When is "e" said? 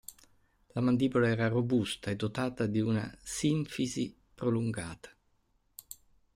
2.09-2.15